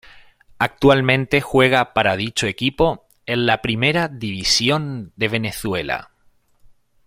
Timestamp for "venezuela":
5.27-6.09